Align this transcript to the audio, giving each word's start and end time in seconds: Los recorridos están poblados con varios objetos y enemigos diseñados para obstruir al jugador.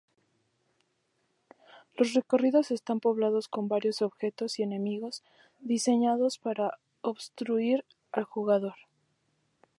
Los 1.95 2.13
recorridos 2.15 2.71
están 2.71 2.99
poblados 2.99 3.47
con 3.47 3.67
varios 3.67 4.01
objetos 4.01 4.57
y 4.57 4.63
enemigos 4.63 5.23
diseñados 5.59 6.39
para 6.39 6.79
obstruir 7.01 7.85
al 8.11 8.23
jugador. 8.23 8.73